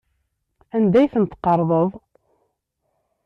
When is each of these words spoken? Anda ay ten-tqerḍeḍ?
Anda 0.75 0.97
ay 0.99 1.11
ten-tqerḍeḍ? 1.13 1.89